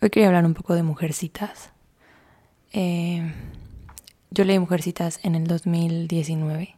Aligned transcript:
Hoy 0.00 0.10
quería 0.10 0.28
hablar 0.28 0.46
un 0.46 0.54
poco 0.54 0.74
de 0.74 0.84
Mujercitas. 0.84 1.72
Eh, 2.72 3.34
yo 4.30 4.44
leí 4.44 4.56
Mujercitas 4.60 5.18
en 5.24 5.34
el 5.34 5.48
2019, 5.48 6.76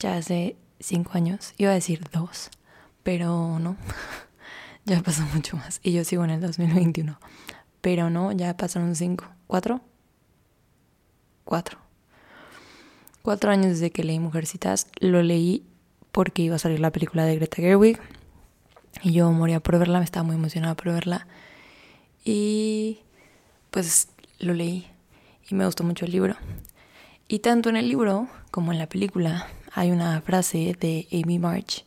ya 0.00 0.16
hace 0.16 0.56
cinco 0.80 1.12
años, 1.14 1.54
iba 1.58 1.70
a 1.70 1.74
decir 1.74 2.02
dos, 2.10 2.50
pero 3.04 3.60
no, 3.60 3.76
ya 4.84 5.00
pasó 5.00 5.22
mucho 5.32 5.56
más. 5.56 5.78
Y 5.80 5.92
yo 5.92 6.02
sigo 6.02 6.24
en 6.24 6.30
el 6.30 6.40
2021, 6.40 7.20
pero 7.82 8.10
no, 8.10 8.32
ya 8.32 8.56
pasaron 8.56 8.96
cinco, 8.96 9.26
cuatro, 9.46 9.80
cuatro, 11.44 11.78
cuatro 13.22 13.52
años 13.52 13.66
desde 13.66 13.92
que 13.92 14.02
leí 14.02 14.18
Mujercitas, 14.18 14.88
lo 14.98 15.22
leí 15.22 15.64
porque 16.10 16.42
iba 16.42 16.56
a 16.56 16.58
salir 16.58 16.80
la 16.80 16.90
película 16.90 17.24
de 17.24 17.36
Greta 17.36 17.58
Gerwig. 17.58 18.00
Y 19.02 19.12
yo 19.12 19.30
moría 19.30 19.60
por 19.60 19.78
verla, 19.78 20.00
me 20.00 20.04
estaba 20.04 20.24
muy 20.24 20.34
emocionada 20.34 20.74
por 20.74 20.86
verla 20.86 21.28
y 22.26 22.98
pues 23.70 24.08
lo 24.40 24.52
leí 24.52 24.86
y 25.48 25.54
me 25.54 25.64
gustó 25.64 25.84
mucho 25.84 26.04
el 26.04 26.10
libro. 26.10 26.36
Y 27.28 27.38
tanto 27.38 27.70
en 27.70 27.76
el 27.76 27.88
libro 27.88 28.28
como 28.50 28.72
en 28.72 28.78
la 28.78 28.88
película 28.88 29.46
hay 29.72 29.92
una 29.92 30.20
frase 30.20 30.76
de 30.78 31.06
Amy 31.12 31.38
March 31.38 31.86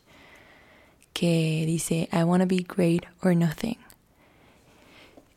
que 1.12 1.64
dice, 1.66 2.08
I 2.12 2.22
want 2.22 2.42
to 2.42 2.48
be 2.48 2.64
great 2.66 3.04
or 3.22 3.36
nothing. 3.36 3.76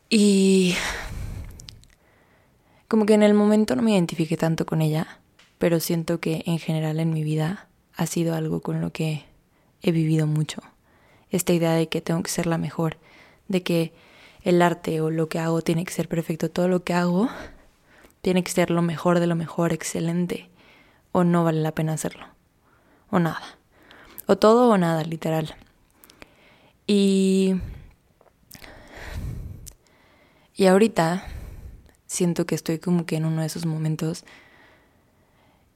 Y 0.08 0.74
como 2.88 3.04
que 3.04 3.14
en 3.14 3.22
el 3.22 3.34
momento 3.34 3.76
no 3.76 3.82
me 3.82 3.92
identifiqué 3.92 4.38
tanto 4.38 4.64
con 4.64 4.80
ella, 4.80 5.20
pero 5.58 5.80
siento 5.80 6.18
que 6.18 6.44
en 6.46 6.58
general 6.58 6.98
en 6.98 7.12
mi 7.12 7.24
vida 7.24 7.68
ha 7.94 8.06
sido 8.06 8.34
algo 8.34 8.60
con 8.60 8.80
lo 8.80 8.90
que 8.90 9.24
he 9.82 9.92
vivido 9.92 10.26
mucho. 10.26 10.62
Esta 11.30 11.52
idea 11.52 11.72
de 11.72 11.88
que 11.88 12.00
tengo 12.00 12.22
que 12.22 12.30
ser 12.30 12.46
la 12.46 12.56
mejor, 12.56 12.96
de 13.48 13.62
que 13.62 13.92
el 14.44 14.60
arte 14.62 15.00
o 15.00 15.10
lo 15.10 15.28
que 15.28 15.38
hago 15.38 15.62
tiene 15.62 15.84
que 15.84 15.92
ser 15.92 16.08
perfecto. 16.08 16.50
Todo 16.50 16.68
lo 16.68 16.84
que 16.84 16.92
hago 16.92 17.28
tiene 18.20 18.44
que 18.44 18.52
ser 18.52 18.70
lo 18.70 18.82
mejor 18.82 19.18
de 19.18 19.26
lo 19.26 19.34
mejor, 19.34 19.72
excelente. 19.72 20.50
O 21.12 21.24
no 21.24 21.44
vale 21.44 21.60
la 21.60 21.72
pena 21.72 21.94
hacerlo. 21.94 22.26
O 23.10 23.18
nada. 23.18 23.58
O 24.26 24.36
todo 24.36 24.68
o 24.68 24.78
nada, 24.78 25.02
literal. 25.02 25.54
Y... 26.86 27.56
Y 30.56 30.66
ahorita 30.66 31.26
siento 32.06 32.46
que 32.46 32.54
estoy 32.54 32.78
como 32.78 33.06
que 33.06 33.16
en 33.16 33.24
uno 33.24 33.40
de 33.40 33.48
esos 33.48 33.66
momentos 33.66 34.24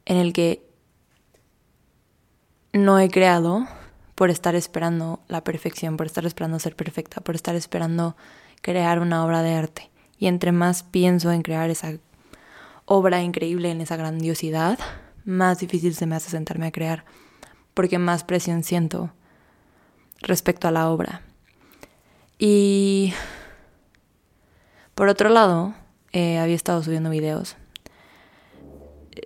en 0.05 0.19
el 0.19 0.33
que 0.33 0.65
no 2.73 3.01
he 3.01 3.11
creado 3.11 3.67
por 4.15 4.31
estar 4.31 4.55
esperando 4.55 5.21
la 5.27 5.43
perfección, 5.43 5.97
por 5.97 6.07
estar 6.07 6.25
esperando 6.27 6.61
ser 6.61 6.77
perfecta, 6.77 7.21
por 7.21 7.35
estar 7.35 7.57
esperando 7.57 8.17
crear 8.61 9.01
una 9.01 9.25
obra 9.25 9.43
de 9.43 9.55
arte. 9.55 9.91
Y 10.19 10.27
entre 10.27 10.53
más 10.53 10.83
pienso 10.83 11.31
en 11.33 11.43
crear 11.43 11.71
esa 11.71 11.93
obra 12.85 13.23
increíble, 13.23 13.71
en 13.71 13.81
esa 13.81 13.97
grandiosidad, 13.97 14.79
más 15.25 15.61
difícil 15.61 15.95
se 15.95 16.07
me 16.07 16.17
hace 16.17 16.31
sentarme 16.31 16.67
a 16.67 16.73
crear, 16.73 17.05
porque 17.75 17.99
más 17.99 18.25
presión 18.25 18.65
siento 18.65 19.13
respecto 20.21 20.67
a 20.69 20.71
la 20.71 20.91
obra. 20.91 21.23
Y 22.39 23.13
por 24.95 25.09
otro 25.09 25.29
lado, 25.29 25.75
eh, 26.13 26.39
había 26.39 26.57
estado 26.57 26.83
subiendo 26.83 27.11
videos. 27.11 27.57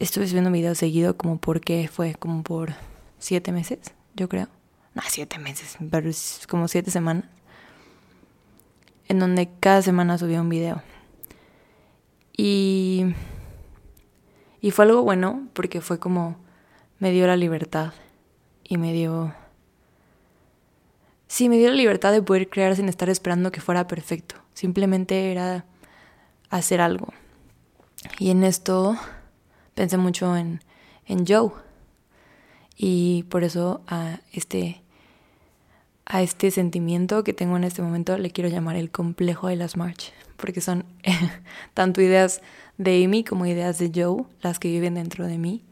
Estuve 0.01 0.27
subiendo 0.27 0.51
videos 0.51 0.79
seguido 0.79 1.17
como 1.17 1.39
porque 1.39 1.89
fue 1.89 2.15
como 2.15 2.43
por 2.43 2.75
siete 3.19 3.53
meses, 3.53 3.79
yo 4.15 4.29
creo. 4.29 4.49
No, 4.95 5.03
siete 5.09 5.39
meses, 5.39 5.77
pero 5.91 6.11
como 6.49 6.69
siete 6.69 6.91
semanas 6.91 7.25
en 9.13 9.19
donde 9.19 9.51
cada 9.61 9.83
semana 9.83 10.19
subía 10.19 10.41
un 10.41 10.49
video. 10.49 10.83
Y, 12.37 13.15
y 14.61 14.71
fue 14.71 14.87
algo 14.87 15.03
bueno 15.03 15.49
porque 15.53 15.81
fue 15.81 15.99
como 15.99 16.37
me 16.99 17.13
dio 17.13 17.27
la 17.27 17.37
libertad 17.37 17.93
y 18.65 18.79
me 18.79 18.93
dio... 18.93 19.35
Sí, 21.29 21.49
me 21.49 21.59
dio 21.59 21.69
la 21.69 21.77
libertad 21.77 22.13
de 22.13 22.23
poder 22.23 22.49
crear 22.49 22.75
sin 22.75 22.89
estar 22.89 23.09
esperando 23.09 23.53
que 23.53 23.61
fuera 23.61 23.87
perfecto. 23.87 24.37
Simplemente 24.55 25.31
era 25.31 25.65
hacer 26.51 26.81
algo. 26.81 27.09
Y 28.19 28.31
en 28.31 28.45
esto 28.45 28.97
pensé 29.75 29.97
mucho 29.99 30.37
en, 30.37 30.61
en 31.07 31.27
Joe. 31.27 31.53
Y 32.77 33.25
por 33.25 33.45
eso 33.45 33.83
a 33.87 34.21
este 34.33 34.82
a 36.07 36.23
este 36.23 36.51
sentimiento 36.51 37.25
que 37.25 37.33
tengo 37.33 37.57
en 37.57 37.65
este 37.65 37.83
momento 37.83 38.19
le 38.19 38.31
quiero 38.31 38.51
llamar 38.51 38.77
el 38.77 38.91
complejo 38.91 39.49
de 39.49 39.57
las 39.57 39.77
March, 39.77 40.13
porque 40.37 40.61
son 40.61 40.85
tanto 41.75 42.01
ideas 42.01 42.43
de 42.79 43.05
Amy 43.05 43.25
como 43.25 43.47
ideas 43.47 43.79
de 43.79 43.91
Joe 43.95 44.25
las 44.41 44.59
que 44.59 44.69
viven 44.69 44.95
dentro 44.95 45.27
de 45.27 45.39
mí. 45.39 45.63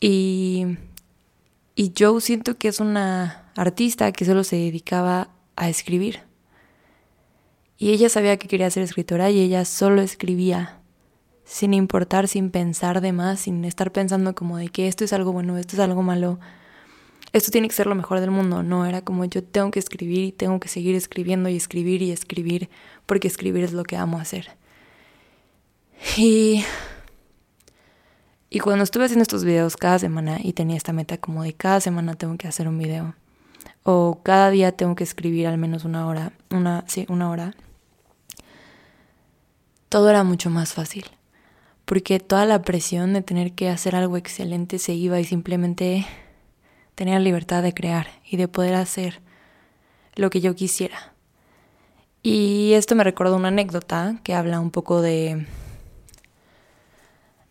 Y, 0.00 0.78
y 1.74 1.92
Joe 1.96 2.20
siento 2.20 2.56
que 2.56 2.68
es 2.68 2.80
una 2.80 3.44
artista 3.56 4.12
que 4.12 4.24
solo 4.24 4.44
se 4.44 4.56
dedicaba 4.56 5.28
a 5.56 5.68
escribir. 5.68 6.20
Y 7.76 7.90
ella 7.90 8.08
sabía 8.08 8.36
que 8.36 8.48
quería 8.48 8.70
ser 8.70 8.82
escritora 8.82 9.30
y 9.30 9.40
ella 9.40 9.64
solo 9.64 10.00
escribía, 10.00 10.78
sin 11.44 11.74
importar, 11.74 12.28
sin 12.28 12.50
pensar 12.50 13.00
de 13.00 13.12
más, 13.12 13.40
sin 13.40 13.64
estar 13.64 13.92
pensando 13.92 14.34
como 14.34 14.56
de 14.56 14.68
que 14.68 14.88
esto 14.88 15.04
es 15.04 15.12
algo 15.12 15.32
bueno, 15.32 15.58
esto 15.58 15.76
es 15.76 15.80
algo 15.80 16.02
malo 16.02 16.38
esto 17.34 17.50
tiene 17.50 17.66
que 17.66 17.74
ser 17.74 17.88
lo 17.88 17.96
mejor 17.96 18.20
del 18.20 18.30
mundo. 18.30 18.62
No, 18.62 18.86
era 18.86 19.02
como 19.02 19.24
yo 19.24 19.42
tengo 19.42 19.72
que 19.72 19.80
escribir 19.80 20.24
y 20.24 20.30
tengo 20.30 20.60
que 20.60 20.68
seguir 20.68 20.94
escribiendo 20.94 21.48
y 21.48 21.56
escribir 21.56 22.00
y 22.00 22.12
escribir 22.12 22.70
porque 23.06 23.26
escribir 23.26 23.64
es 23.64 23.72
lo 23.72 23.82
que 23.82 23.96
amo 23.96 24.20
hacer. 24.20 24.52
Y, 26.16 26.64
y 28.50 28.60
cuando 28.60 28.84
estuve 28.84 29.06
haciendo 29.06 29.22
estos 29.22 29.44
videos 29.44 29.76
cada 29.76 29.98
semana 29.98 30.38
y 30.40 30.52
tenía 30.52 30.76
esta 30.76 30.92
meta 30.92 31.18
como 31.18 31.42
de 31.42 31.54
cada 31.54 31.80
semana 31.80 32.14
tengo 32.14 32.36
que 32.36 32.46
hacer 32.46 32.68
un 32.68 32.78
video 32.78 33.16
o 33.82 34.20
cada 34.22 34.50
día 34.50 34.70
tengo 34.70 34.94
que 34.94 35.02
escribir 35.02 35.48
al 35.48 35.58
menos 35.58 35.84
una 35.84 36.06
hora, 36.06 36.32
una, 36.50 36.84
sí, 36.86 37.04
una 37.08 37.30
hora, 37.30 37.52
todo 39.88 40.08
era 40.08 40.22
mucho 40.22 40.50
más 40.50 40.72
fácil. 40.72 41.04
Porque 41.84 42.20
toda 42.20 42.46
la 42.46 42.62
presión 42.62 43.12
de 43.12 43.22
tener 43.22 43.54
que 43.54 43.68
hacer 43.68 43.96
algo 43.96 44.16
excelente 44.16 44.78
se 44.78 44.94
iba 44.94 45.18
y 45.18 45.24
simplemente 45.24 46.06
la 46.96 47.18
libertad 47.18 47.62
de 47.62 47.74
crear 47.74 48.08
y 48.24 48.36
de 48.36 48.48
poder 48.48 48.74
hacer 48.74 49.20
lo 50.14 50.30
que 50.30 50.40
yo 50.40 50.54
quisiera. 50.54 51.12
Y 52.22 52.72
esto 52.72 52.94
me 52.94 53.04
recuerda 53.04 53.36
una 53.36 53.48
anécdota 53.48 54.20
que 54.22 54.34
habla 54.34 54.60
un 54.60 54.70
poco 54.70 55.02
de... 55.02 55.46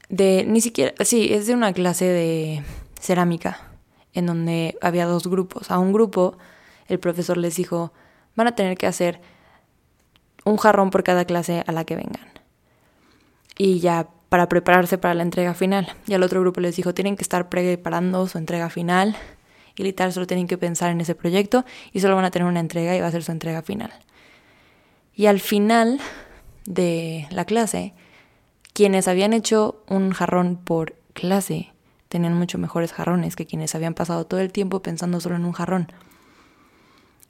de 0.10 0.46
ni 0.48 0.62
siquiera... 0.62 0.94
sí, 1.06 1.32
es 1.32 1.46
de 1.46 1.54
una 1.54 1.74
clase 1.74 2.06
de 2.06 2.64
cerámica 3.00 3.60
en 4.14 4.26
donde 4.26 4.78
había 4.82 5.06
dos 5.06 5.28
grupos. 5.28 5.70
A 5.70 5.78
un 5.78 5.94
grupo 5.94 6.38
el 6.88 7.00
profesor 7.00 7.38
les 7.38 7.56
dijo, 7.56 7.94
van 8.36 8.48
a 8.48 8.56
tener 8.56 8.78
que 8.78 8.88
hacer 8.88 9.22
un 10.46 10.58
jarrón 10.58 10.90
por 10.90 11.04
cada 11.04 11.26
clase 11.26 11.64
a 11.66 11.72
la 11.72 11.86
que 11.86 11.96
vengan. 11.96 12.28
Y 13.58 13.80
ya 13.80 14.10
para 14.34 14.50
prepararse 14.50 14.98
para 14.98 15.14
la 15.14 15.22
entrega 15.22 15.54
final. 15.54 15.94
Y 16.08 16.16
al 16.16 16.24
otro 16.24 16.42
grupo 16.42 16.60
les 16.60 16.76
dijo, 16.76 16.96
tienen 16.96 17.16
que 17.16 17.22
estar 17.22 17.50
preparando 17.50 18.28
su 18.28 18.40
entrega 18.40 18.72
final 18.72 19.16
y 19.76 19.84
literal 19.84 20.12
solo 20.12 20.26
tienen 20.26 20.48
que 20.48 20.58
pensar 20.58 20.90
en 20.90 21.00
ese 21.02 21.14
proyecto 21.14 21.66
y 21.92 22.00
solo 22.00 22.16
van 22.16 22.26
a 22.26 22.32
tener 22.32 22.48
una 22.48 22.60
entrega 22.60 22.96
y 22.96 23.00
va 23.00 23.06
a 23.06 23.12
ser 23.12 23.24
su 23.24 23.32
entrega 23.32 23.62
final. 23.62 23.94
Y 25.14 25.28
al 25.28 25.40
final 25.40 26.00
de 26.66 27.28
la 27.30 27.46
clase, 27.46 27.94
quienes 28.74 29.08
habían 29.08 29.34
hecho 29.34 29.84
un 29.88 30.10
jarrón 30.14 30.56
por 30.56 30.96
clase 31.14 31.72
tenían 32.10 32.34
mucho 32.34 32.58
mejores 32.58 32.92
jarrones 32.92 33.36
que 33.36 33.46
quienes 33.46 33.76
habían 33.76 33.94
pasado 33.94 34.26
todo 34.26 34.40
el 34.40 34.52
tiempo 34.52 34.82
pensando 34.82 35.20
solo 35.20 35.36
en 35.36 35.46
un 35.46 35.52
jarrón. 35.52 35.92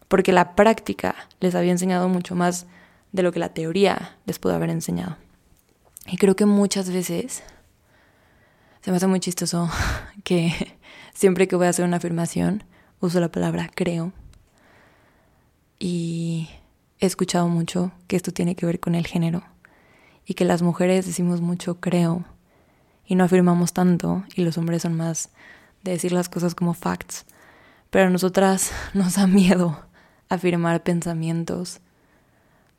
Porque 0.08 0.32
la 0.32 0.56
práctica 0.56 1.16
les 1.42 1.54
había 1.54 1.74
enseñado 1.74 2.08
mucho 2.08 2.34
más 2.34 2.66
de 3.12 3.24
lo 3.24 3.34
que 3.34 3.40
la 3.40 3.50
teoría 3.50 4.16
les 4.26 4.40
pudo 4.40 4.56
haber 4.56 4.70
enseñado. 4.70 5.18
Y 6.08 6.18
creo 6.18 6.36
que 6.36 6.46
muchas 6.46 6.90
veces 6.90 7.44
se 8.82 8.92
me 8.92 8.98
hace 8.98 9.08
muy 9.08 9.20
chistoso 9.20 9.70
que 10.24 10.78
siempre 11.14 11.48
que 11.48 11.56
voy 11.56 11.68
a 11.68 11.70
hacer 11.70 11.86
una 11.86 11.98
afirmación 11.98 12.64
uso 13.00 13.20
la 13.20 13.32
palabra 13.32 13.70
creo. 13.74 14.12
Y 15.80 16.50
he 17.00 17.06
escuchado 17.06 17.48
mucho 17.48 17.92
que 18.08 18.16
esto 18.16 18.32
tiene 18.32 18.56
que 18.56 18.66
ver 18.66 18.80
con 18.80 18.96
el 18.96 19.08
género 19.08 19.44
y 20.26 20.36
que 20.36 20.46
las 20.46 20.62
mujeres 20.62 21.06
decimos 21.06 21.42
mucho 21.42 21.80
creo 21.80 22.24
y 23.06 23.16
no 23.16 23.24
afirmamos 23.24 23.74
tanto 23.74 24.24
y 24.36 24.44
los 24.44 24.58
hombres 24.58 24.84
son 24.84 24.96
más 24.96 25.30
de 25.84 25.92
decir 25.92 26.12
las 26.14 26.30
cosas 26.30 26.56
como 26.56 26.74
facts. 26.74 27.26
Pero 27.90 28.08
a 28.08 28.10
nosotras 28.10 28.72
nos 28.94 29.16
da 29.16 29.28
miedo 29.28 29.80
afirmar 30.30 30.84
pensamientos 30.84 31.80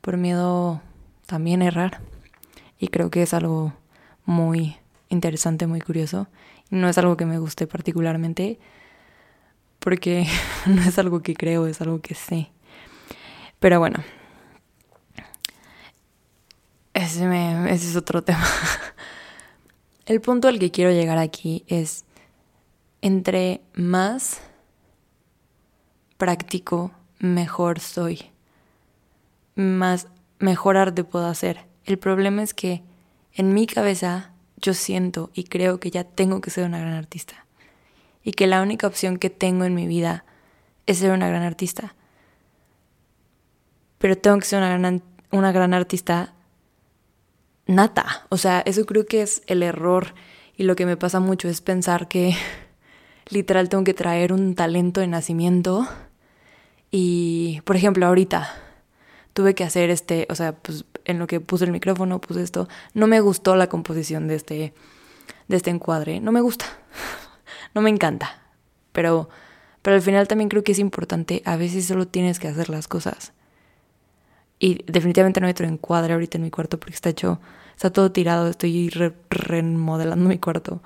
por 0.01 0.17
miedo 0.17 0.81
también 1.25 1.61
errar. 1.61 2.01
Y 2.79 2.89
creo 2.89 3.09
que 3.09 3.21
es 3.21 3.33
algo 3.33 3.73
muy 4.25 4.77
interesante, 5.09 5.67
muy 5.67 5.81
curioso. 5.81 6.27
No 6.69 6.89
es 6.89 6.97
algo 6.97 7.15
que 7.17 7.25
me 7.25 7.39
guste 7.39 7.67
particularmente 7.67 8.59
porque 9.79 10.27
no 10.65 10.81
es 10.81 10.97
algo 10.97 11.21
que 11.21 11.35
creo, 11.35 11.67
es 11.67 11.81
algo 11.81 12.01
que 12.01 12.15
sé. 12.15 12.49
Pero 13.59 13.79
bueno, 13.79 14.03
ese, 16.93 17.27
me, 17.27 17.71
ese 17.71 17.89
es 17.89 17.95
otro 17.95 18.21
tema. 18.23 18.45
El 20.05 20.21
punto 20.21 20.47
al 20.47 20.59
que 20.59 20.71
quiero 20.71 20.91
llegar 20.91 21.17
aquí 21.17 21.63
es, 21.67 22.05
entre 23.01 23.61
más 23.73 24.41
práctico, 26.17 26.91
mejor 27.19 27.79
soy. 27.79 28.31
Más 29.55 30.07
mejor 30.39 30.77
arte 30.77 31.03
puedo 31.03 31.27
hacer. 31.27 31.65
El 31.85 31.99
problema 31.99 32.41
es 32.41 32.53
que 32.53 32.83
en 33.33 33.53
mi 33.53 33.67
cabeza 33.67 34.31
yo 34.57 34.73
siento 34.73 35.29
y 35.33 35.43
creo 35.43 35.79
que 35.79 35.91
ya 35.91 36.03
tengo 36.03 36.41
que 36.41 36.49
ser 36.49 36.65
una 36.65 36.79
gran 36.79 36.93
artista. 36.93 37.45
Y 38.23 38.31
que 38.31 38.47
la 38.47 38.61
única 38.61 38.87
opción 38.87 39.17
que 39.17 39.29
tengo 39.29 39.65
en 39.65 39.75
mi 39.75 39.85
vida 39.85 40.25
es 40.87 40.97
ser 40.97 41.11
una 41.11 41.27
gran 41.27 41.43
artista. 41.43 41.95
Pero 43.99 44.17
tengo 44.17 44.39
que 44.39 44.45
ser 44.45 44.59
una 44.59 44.75
gran, 44.77 45.03
una 45.31 45.51
gran 45.51 45.73
artista 45.75 46.33
nata. 47.67 48.25
O 48.29 48.37
sea, 48.37 48.61
eso 48.61 48.85
creo 48.85 49.05
que 49.05 49.21
es 49.21 49.43
el 49.45 49.61
error. 49.61 50.15
Y 50.57 50.63
lo 50.63 50.75
que 50.75 50.87
me 50.87 50.97
pasa 50.97 51.19
mucho 51.19 51.47
es 51.49 51.61
pensar 51.61 52.07
que 52.07 52.35
literal 53.29 53.69
tengo 53.69 53.83
que 53.83 53.93
traer 53.93 54.33
un 54.33 54.55
talento 54.55 55.01
de 55.01 55.07
nacimiento. 55.07 55.87
Y, 56.89 57.61
por 57.65 57.75
ejemplo, 57.75 58.07
ahorita 58.07 58.49
tuve 59.33 59.53
que 59.53 59.63
hacer 59.63 59.89
este, 59.89 60.27
o 60.29 60.35
sea, 60.35 60.53
pues 60.53 60.85
en 61.05 61.19
lo 61.19 61.27
que 61.27 61.39
puse 61.39 61.65
el 61.65 61.71
micrófono, 61.71 62.19
puse 62.19 62.41
esto. 62.41 62.67
No 62.93 63.07
me 63.07 63.21
gustó 63.21 63.55
la 63.55 63.67
composición 63.67 64.27
de 64.27 64.35
este, 64.35 64.73
de 65.47 65.55
este 65.55 65.69
encuadre. 65.69 66.19
No 66.19 66.31
me 66.31 66.41
gusta. 66.41 66.65
No 67.73 67.81
me 67.81 67.89
encanta. 67.89 68.41
Pero, 68.93 69.29
pero 69.81 69.97
al 69.97 70.01
final 70.01 70.29
también 70.29 70.47
creo 70.47 70.63
que 70.63 70.71
es 70.71 70.79
importante. 70.79 71.41
A 71.43 71.57
veces 71.57 71.85
solo 71.85 72.07
tienes 72.07 72.39
que 72.39 72.47
hacer 72.47 72.69
las 72.69 72.87
cosas. 72.87 73.33
Y 74.59 74.83
definitivamente 74.89 75.41
no 75.41 75.47
hay 75.47 75.51
otro 75.51 75.67
encuadre 75.67 76.13
ahorita 76.13 76.37
en 76.37 76.43
mi 76.43 76.51
cuarto 76.51 76.79
porque 76.79 76.95
está 76.95 77.09
hecho, 77.09 77.41
está 77.75 77.91
todo 77.91 78.13
tirado. 78.13 78.47
Estoy 78.47 78.89
remodelando 79.29 80.29
mi 80.29 80.39
cuarto. 80.39 80.81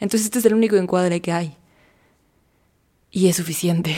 Entonces 0.00 0.24
este 0.24 0.40
es 0.40 0.44
el 0.46 0.54
único 0.54 0.74
encuadre 0.74 1.20
que 1.20 1.32
hay. 1.32 1.56
Y 3.12 3.28
es 3.28 3.36
suficiente. 3.36 3.96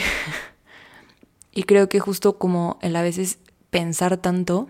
y 1.51 1.63
creo 1.63 1.89
que 1.89 1.99
justo 1.99 2.37
como 2.37 2.77
el 2.83 2.95
a 2.95 3.01
veces 3.01 3.39
pensar 3.71 4.17
tanto 4.17 4.67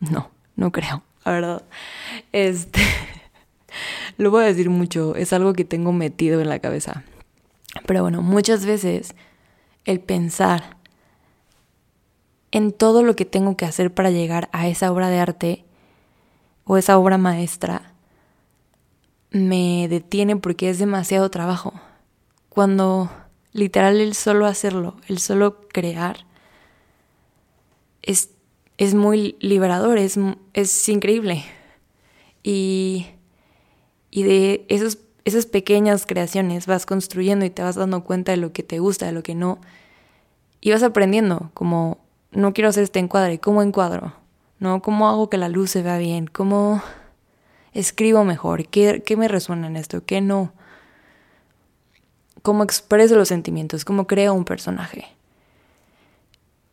no, 0.00 0.30
no 0.56 0.72
creo, 0.72 1.02
la 1.24 1.32
verdad. 1.32 1.62
Este, 2.32 2.80
lo 4.16 4.30
voy 4.30 4.44
a 4.44 4.46
decir 4.46 4.70
mucho, 4.70 5.14
es 5.14 5.32
algo 5.32 5.52
que 5.52 5.64
tengo 5.64 5.92
metido 5.92 6.40
en 6.40 6.48
la 6.48 6.58
cabeza. 6.58 7.04
Pero 7.86 8.02
bueno, 8.02 8.22
muchas 8.22 8.64
veces 8.64 9.14
el 9.84 10.00
pensar 10.00 10.76
en 12.50 12.72
todo 12.72 13.02
lo 13.02 13.14
que 13.14 13.24
tengo 13.24 13.56
que 13.56 13.66
hacer 13.66 13.92
para 13.92 14.10
llegar 14.10 14.48
a 14.52 14.68
esa 14.68 14.90
obra 14.90 15.08
de 15.08 15.18
arte 15.18 15.64
o 16.64 16.76
esa 16.76 16.98
obra 16.98 17.18
maestra 17.18 17.92
me 19.30 19.86
detiene 19.88 20.36
porque 20.36 20.70
es 20.70 20.78
demasiado 20.78 21.30
trabajo. 21.30 21.74
Cuando 22.48 23.10
literal 23.52 24.00
el 24.00 24.14
solo 24.14 24.46
hacerlo, 24.46 24.96
el 25.08 25.18
solo 25.18 25.68
crear, 25.68 26.26
es 28.02 28.30
es 28.78 28.94
muy 28.94 29.36
liberador, 29.40 29.98
es, 29.98 30.18
es 30.54 30.88
increíble. 30.88 31.44
Y, 32.42 33.06
y 34.10 34.22
de 34.22 34.64
esos, 34.68 34.98
esas 35.24 35.46
pequeñas 35.46 36.06
creaciones 36.06 36.66
vas 36.66 36.86
construyendo 36.86 37.44
y 37.44 37.50
te 37.50 37.62
vas 37.62 37.74
dando 37.74 38.04
cuenta 38.04 38.32
de 38.32 38.38
lo 38.38 38.52
que 38.52 38.62
te 38.62 38.78
gusta, 38.78 39.06
de 39.06 39.12
lo 39.12 39.24
que 39.24 39.34
no. 39.34 39.58
Y 40.60 40.70
vas 40.70 40.84
aprendiendo, 40.84 41.50
como, 41.54 41.98
no 42.30 42.54
quiero 42.54 42.70
hacer 42.70 42.84
este 42.84 43.00
encuadre, 43.00 43.40
¿cómo 43.40 43.62
encuadro? 43.62 44.14
¿No? 44.60 44.80
¿Cómo 44.80 45.08
hago 45.08 45.28
que 45.28 45.38
la 45.38 45.48
luz 45.48 45.70
se 45.70 45.82
vea 45.82 45.98
bien? 45.98 46.26
¿Cómo 46.26 46.82
escribo 47.72 48.24
mejor? 48.24 48.66
¿Qué, 48.68 49.02
qué 49.04 49.16
me 49.16 49.28
resuena 49.28 49.66
en 49.66 49.76
esto? 49.76 50.04
¿Qué 50.04 50.20
no? 50.20 50.52
¿Cómo 52.42 52.62
expreso 52.62 53.16
los 53.16 53.28
sentimientos? 53.28 53.84
¿Cómo 53.84 54.06
creo 54.06 54.34
un 54.34 54.44
personaje? 54.44 55.06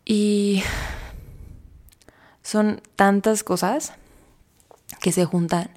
Y 0.05 0.63
son 2.45 2.79
tantas 2.95 3.43
cosas 3.43 3.93
que 5.01 5.11
se 5.11 5.25
juntan 5.25 5.71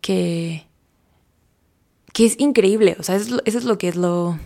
que, 0.00 0.64
que 2.12 2.26
es 2.26 2.38
increíble. 2.38 2.96
O 3.00 3.02
sea, 3.02 3.16
eso 3.16 3.40
es 3.44 3.64
lo 3.64 3.76
que 3.76 3.88
es 3.88 3.96
lo, 3.96 4.38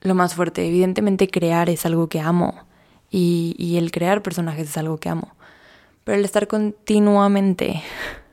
lo 0.00 0.14
más 0.14 0.34
fuerte. 0.34 0.66
Evidentemente 0.66 1.28
crear 1.28 1.68
es 1.68 1.84
algo 1.84 2.08
que 2.08 2.20
amo 2.20 2.64
y, 3.10 3.54
y 3.58 3.76
el 3.76 3.90
crear 3.90 4.22
personajes 4.22 4.70
es 4.70 4.76
algo 4.78 4.96
que 4.96 5.10
amo. 5.10 5.36
Pero 6.04 6.16
el 6.16 6.24
estar 6.24 6.48
continuamente 6.48 7.82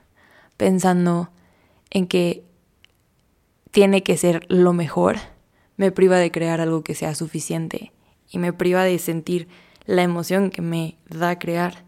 pensando 0.56 1.32
en 1.90 2.08
que 2.08 2.46
tiene 3.72 4.04
que 4.04 4.16
ser 4.16 4.46
lo 4.48 4.72
mejor, 4.72 5.18
me 5.76 5.92
priva 5.92 6.16
de 6.16 6.32
crear 6.32 6.62
algo 6.62 6.82
que 6.82 6.96
sea 6.96 7.14
suficiente 7.14 7.92
y 8.30 8.38
me 8.38 8.54
priva 8.54 8.86
de 8.86 8.98
sentir 9.00 9.50
la 9.86 10.04
emoción 10.04 10.50
que 10.50 10.62
me 10.62 10.98
da 11.10 11.38
crear. 11.38 11.84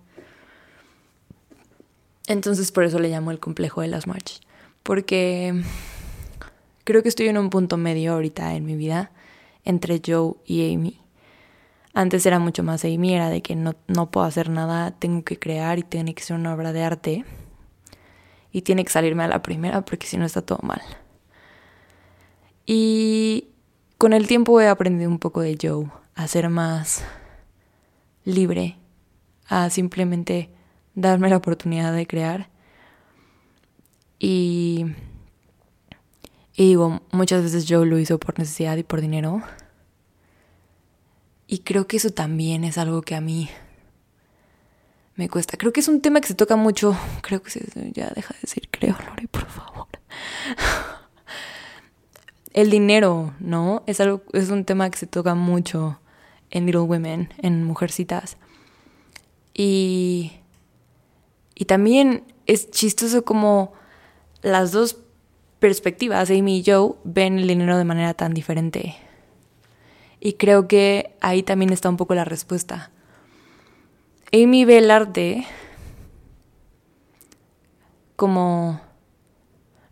Entonces 2.28 2.72
por 2.72 2.84
eso 2.84 3.00
le 3.00 3.10
llamo 3.10 3.32
el 3.32 3.40
complejo 3.40 3.82
de 3.82 3.88
las 3.88 4.08
march. 4.08 4.42
Porque 4.84 5.64
creo 6.84 7.04
que 7.04 7.10
estoy 7.10 7.28
en 7.28 7.38
un 7.38 7.50
punto 7.50 7.78
medio 7.78 8.14
ahorita 8.14 8.56
en 8.56 8.66
mi 8.66 8.76
vida 8.76 9.12
entre 9.64 10.02
Joe 10.06 10.36
y 10.46 10.74
Amy. 10.74 11.00
Antes 11.94 12.26
era 12.26 12.38
mucho 12.38 12.64
más 12.64 12.86
Amy, 12.86 13.16
era 13.16 13.30
de 13.30 13.42
que 13.42 13.56
no, 13.56 13.76
no 13.88 14.12
puedo 14.12 14.26
hacer 14.26 14.50
nada, 14.50 14.92
tengo 14.92 15.24
que 15.24 15.40
crear 15.40 15.80
y 15.80 15.84
tiene 15.84 16.14
que 16.14 16.24
ser 16.24 16.36
una 16.38 16.54
obra 16.54 16.72
de 16.72 16.84
arte. 16.84 17.26
Y 18.52 18.62
tiene 18.62 18.86
que 18.86 18.92
salirme 18.92 19.24
a 19.24 19.28
la 19.28 19.42
primera 19.42 19.84
porque 19.84 20.08
si 20.08 20.18
no 20.18 20.26
está 20.26 20.42
todo 20.42 20.60
mal. 20.62 20.82
Y 22.66 23.50
con 23.98 24.14
el 24.14 24.28
tiempo 24.28 24.60
he 24.62 24.68
aprendido 24.68 25.10
un 25.10 25.20
poco 25.20 25.42
de 25.42 25.58
Joe, 25.60 25.88
a 26.16 26.28
ser 26.28 26.50
más 26.50 27.04
libre 28.28 28.76
a 29.48 29.70
simplemente 29.70 30.50
darme 30.96 31.30
la 31.30 31.38
oportunidad 31.38 31.94
de 31.94 32.06
crear. 32.06 32.50
Y, 34.20 34.86
y 36.54 36.68
digo, 36.68 37.02
muchas 37.12 37.44
veces 37.44 37.66
yo 37.66 37.86
lo 37.86 37.98
hizo 38.00 38.20
por 38.20 38.38
necesidad 38.38 38.76
y 38.78 38.84
por 38.84 39.00
dinero. 39.00 39.42
Y 41.48 41.60
creo 41.60 41.88
que 41.88 41.98
eso 41.98 42.10
también 42.10 42.66
es 42.66 42.78
algo 42.78 43.02
que 43.02 43.16
a 43.16 43.22
mí 43.22 43.50
me 45.16 45.30
cuesta. 45.30 45.58
Creo 45.58 45.72
que 45.72 45.80
es 45.80 45.88
un 45.88 46.02
tema 46.02 46.20
que 46.20 46.28
se 46.28 46.36
toca 46.36 46.58
mucho. 46.58 46.98
Creo 47.22 47.42
que 47.42 47.50
se, 47.50 47.92
ya 47.94 48.10
deja 48.14 48.34
de 48.34 48.42
decir 48.42 48.68
creo, 48.70 48.98
Lore, 49.08 49.28
por 49.30 49.46
favor. 49.46 49.88
El 52.54 52.70
dinero, 52.72 53.34
¿no? 53.40 53.84
Es 53.88 54.02
algo, 54.02 54.24
es 54.34 54.50
un 54.50 54.66
tema 54.66 54.90
que 54.90 54.98
se 54.98 55.08
toca 55.08 55.36
mucho 55.36 56.00
en 56.52 56.66
Little 56.66 56.82
Women, 56.82 57.34
en 57.40 57.64
Mujercitas. 57.64 58.38
Y, 59.54 60.34
y 61.56 61.66
también 61.66 62.24
es 62.46 62.72
chistoso 62.72 63.24
como 63.26 63.74
las 64.42 64.72
dos 64.72 65.00
perspectivas, 65.60 66.30
Amy 66.30 66.60
y 66.60 66.64
Joe, 66.66 66.96
ven 67.04 67.40
el 67.40 67.48
dinero 67.48 67.78
de 67.78 67.84
manera 67.84 68.14
tan 68.14 68.34
diferente. 68.34 68.96
Y 70.20 70.34
creo 70.34 70.68
que 70.68 71.16
ahí 71.22 71.44
también 71.44 71.72
está 71.72 71.90
un 71.90 71.98
poco 71.98 72.16
la 72.16 72.26
respuesta. 72.26 72.92
Amy 74.34 74.66
ve 74.66 74.80
el 74.80 74.92
arte 74.92 75.46
como 78.16 78.82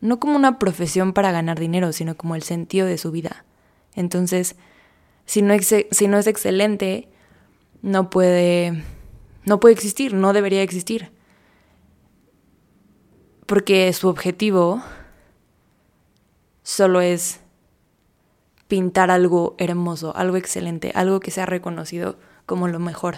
no 0.02 0.20
como 0.20 0.36
una 0.36 0.60
profesión 0.60 1.14
para 1.14 1.32
ganar 1.32 1.60
dinero, 1.60 1.92
sino 1.92 2.16
como 2.16 2.36
el 2.36 2.44
sentido 2.44 2.86
de 2.86 2.98
su 2.98 3.12
vida. 3.12 3.46
Entonces, 3.96 4.56
si 5.26 5.42
no, 5.42 5.54
es, 5.54 6.28
excelente, 6.28 7.10
no 7.82 8.10
puede, 8.10 8.84
no 9.46 9.60
puede 9.60 9.74
existir, 9.74 10.14
no 10.14 10.34
debería 10.34 10.62
existir. 10.62 11.12
Porque 13.46 13.92
su 13.94 14.08
objetivo 14.08 14.84
solo 16.64 17.02
es 17.02 17.40
pintar 18.68 19.12
algo 19.12 19.56
hermoso, 19.58 20.16
algo 20.16 20.38
excelente, 20.38 20.92
algo 20.96 21.20
que 21.20 21.32
sea 21.32 21.46
reconocido 21.46 22.18
como 22.46 22.68
lo 22.68 22.80
mejor. 22.80 23.18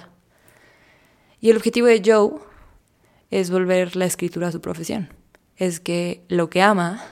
Y 1.40 1.50
el 1.50 1.58
objetivo 1.58 1.88
de 1.88 2.02
Joe 2.04 2.40
es 3.32 3.52
volver 3.52 3.96
la 3.96 4.06
escritura 4.06 4.48
a 4.48 4.52
su 4.52 4.62
profesión. 4.62 5.10
Es 5.56 5.80
que 5.80 6.24
lo 6.28 6.50
que 6.50 6.62
ama, 6.62 7.04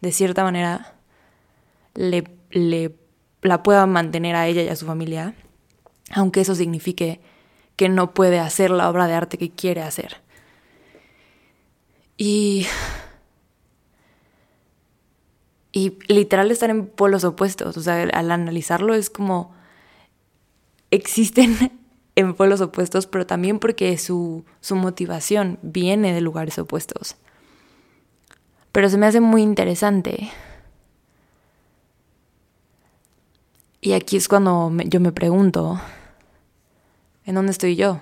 de 0.00 0.12
cierta 0.12 0.42
manera, 0.42 0.94
le, 1.94 2.24
le 2.50 3.01
la 3.42 3.62
pueda 3.62 3.86
mantener 3.86 4.36
a 4.36 4.46
ella 4.46 4.62
y 4.62 4.68
a 4.68 4.76
su 4.76 4.86
familia, 4.86 5.34
aunque 6.10 6.40
eso 6.40 6.54
signifique 6.54 7.20
que 7.76 7.88
no 7.88 8.14
puede 8.14 8.38
hacer 8.38 8.70
la 8.70 8.88
obra 8.88 9.06
de 9.06 9.14
arte 9.14 9.38
que 9.38 9.50
quiere 9.50 9.82
hacer. 9.82 10.22
Y. 12.16 12.66
Y 15.74 15.98
literal 16.06 16.50
estar 16.50 16.68
en 16.68 16.86
polos 16.86 17.24
opuestos. 17.24 17.76
O 17.76 17.80
sea, 17.80 18.02
al 18.02 18.30
analizarlo 18.30 18.94
es 18.94 19.10
como. 19.10 19.54
Existen 20.90 21.72
en 22.14 22.34
pueblos 22.34 22.60
opuestos, 22.60 23.06
pero 23.06 23.26
también 23.26 23.58
porque 23.58 23.96
su, 23.98 24.44
su 24.60 24.76
motivación 24.76 25.58
viene 25.62 26.12
de 26.12 26.20
lugares 26.20 26.58
opuestos. 26.58 27.16
Pero 28.70 28.88
se 28.88 28.98
me 28.98 29.06
hace 29.06 29.20
muy 29.20 29.42
interesante. 29.42 30.30
Y 33.84 33.94
aquí 33.94 34.16
es 34.16 34.28
cuando 34.28 34.70
yo 34.84 35.00
me 35.00 35.10
pregunto, 35.10 35.80
¿en 37.24 37.34
dónde 37.34 37.50
estoy 37.50 37.74
yo? 37.74 38.00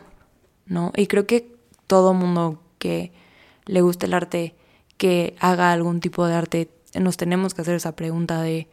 ¿No? 0.66 0.92
Y 0.94 1.06
creo 1.06 1.26
que 1.26 1.56
todo 1.86 2.12
mundo 2.12 2.62
que 2.78 3.12
le 3.64 3.80
guste 3.80 4.04
el 4.04 4.12
arte, 4.12 4.54
que 4.98 5.34
haga 5.40 5.72
algún 5.72 6.00
tipo 6.00 6.26
de 6.26 6.34
arte, 6.34 6.70
nos 7.00 7.16
tenemos 7.16 7.54
que 7.54 7.62
hacer 7.62 7.76
esa 7.76 7.96
pregunta 7.96 8.42
de 8.42 8.68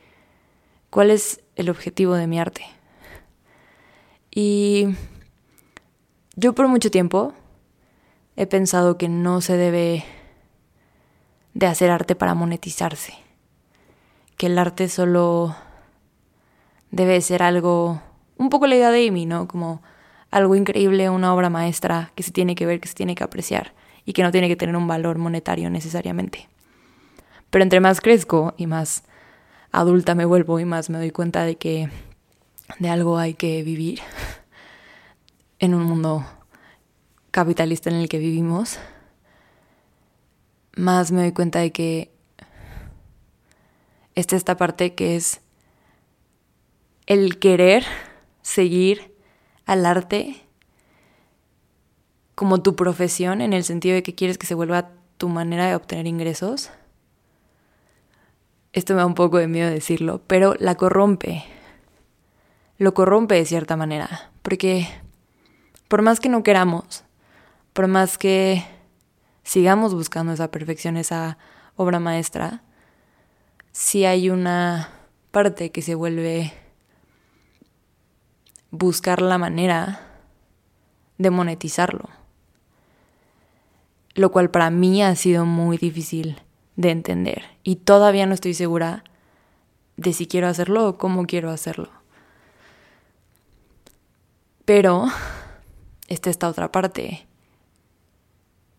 ¿cuál 0.90 1.10
es 1.10 1.40
el 1.56 1.70
objetivo 1.70 2.14
de 2.16 2.28
mi 2.28 2.42
arte? 2.42 2.66
Y 4.30 4.88
yo 6.36 6.54
por 6.54 6.68
mucho 6.68 6.92
tiempo 6.92 7.34
he 8.36 8.48
pensado 8.48 8.98
que 8.98 9.08
no 9.08 9.40
se 9.40 9.56
debe 9.56 10.04
de 11.54 11.68
hacer 11.68 11.90
arte 11.90 12.16
para 12.16 12.34
monetizarse, 12.34 13.14
que 14.36 14.48
el 14.48 14.60
arte 14.60 14.90
solo 14.90 15.56
debe 16.92 17.20
ser 17.22 17.44
algo, 17.44 18.02
un 18.38 18.50
poco 18.50 18.68
la 18.68 18.76
idea 18.76 18.92
de 18.92 19.08
Amy, 19.08 19.26
¿no? 19.26 19.48
Como 19.48 19.82
algo 20.32 20.56
increíble, 20.56 21.10
una 21.10 21.34
obra 21.34 21.50
maestra 21.50 22.12
que 22.16 22.24
se 22.24 22.32
tiene 22.32 22.56
que 22.56 22.66
ver, 22.66 22.80
que 22.80 22.88
se 22.88 22.96
tiene 22.96 23.16
que 23.16 23.24
apreciar 23.24 23.74
y 24.06 24.14
que 24.14 24.24
no 24.24 24.32
tiene 24.32 24.48
que 24.48 24.56
tener 24.56 24.76
un 24.76 24.88
valor 24.88 25.18
monetario 25.18 25.70
necesariamente. 25.70 26.48
Pero 27.50 27.64
entre 27.64 27.80
más 27.80 28.02
crezco 28.02 28.54
y 28.58 28.68
más 28.68 29.04
adulta 29.72 30.16
me 30.16 30.26
vuelvo 30.26 30.60
y 30.60 30.66
más 30.66 30.90
me 30.90 30.98
doy 30.98 31.12
cuenta 31.12 31.44
de 31.44 31.58
que 31.58 31.90
de 32.80 32.90
algo 32.90 33.18
hay 33.18 33.34
que 33.34 33.64
vivir 33.64 34.00
en 35.60 35.74
un 35.74 35.84
mundo 35.84 36.26
capitalista 37.32 37.90
en 37.90 37.98
el 37.98 38.10
que 38.10 38.20
vivimos, 38.20 38.80
más 40.76 41.12
me 41.12 41.22
doy 41.22 41.32
cuenta 41.32 41.60
de 41.60 41.72
que 41.72 42.12
esta 44.16 44.58
parte 44.58 44.96
que 44.96 45.16
es 45.16 45.42
el 47.08 47.40
querer 47.40 47.86
seguir 48.42 49.16
al 49.66 49.86
arte 49.86 50.36
como 52.36 52.62
tu 52.62 52.76
profesión 52.76 53.42
en 53.42 53.54
el 53.54 53.64
sentido 53.64 53.96
de 53.96 54.04
que 54.04 54.14
quieres 54.14 54.38
que 54.38 54.46
se 54.46 54.54
vuelva 54.54 54.92
tu 55.18 55.30
manera 55.30 55.68
de 55.68 55.76
obtener 55.76 56.06
ingresos. 56.06 56.70
Esto 58.74 58.94
me 58.94 59.00
da 59.00 59.06
un 59.08 59.16
poco 59.16 59.38
de 59.38 59.48
miedo 59.48 59.70
decirlo, 59.70 60.22
pero 60.28 60.54
la 60.60 60.76
corrompe. 60.76 61.44
Lo 62.78 62.94
corrompe 62.94 63.34
de 63.34 63.46
cierta 63.46 63.76
manera, 63.76 64.30
porque 64.44 64.88
por 65.88 66.04
más 66.04 66.20
que 66.20 66.30
no 66.30 66.44
queramos, 66.44 67.04
por 67.74 67.88
más 67.88 68.20
que 68.20 68.64
sigamos 69.44 69.96
buscando 69.96 70.34
esa 70.34 70.52
perfección, 70.52 70.96
esa 70.98 71.40
obra 71.76 72.00
maestra, 72.00 72.62
si 73.72 74.06
hay 74.06 74.30
una 74.30 74.90
parte 75.32 75.72
que 75.72 75.82
se 75.82 75.96
vuelve 75.96 76.54
buscar 78.72 79.22
la 79.22 79.38
manera 79.38 80.02
de 81.18 81.30
monetizarlo. 81.30 82.10
Lo 84.14 84.32
cual 84.32 84.50
para 84.50 84.70
mí 84.70 85.04
ha 85.04 85.16
sido 85.16 85.46
muy 85.46 85.78
difícil 85.78 86.42
de 86.76 86.92
entender 86.92 87.44
y 87.64 87.78
todavía 87.78 88.26
no 88.26 88.34
estoy 88.34 88.54
segura 88.54 89.04
de 89.96 90.14
si 90.14 90.28
quiero 90.28 90.48
hacerlo 90.48 90.88
o 90.88 90.98
cómo 90.98 91.26
quiero 91.26 91.50
hacerlo. 91.50 91.90
Pero 94.66 95.08
está 96.08 96.30
esta 96.30 96.50
otra 96.50 96.72
parte 96.72 97.28